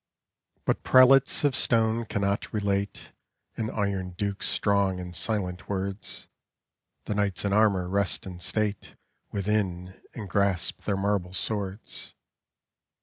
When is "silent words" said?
5.15-6.27